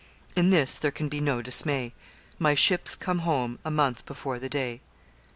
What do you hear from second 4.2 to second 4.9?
the day.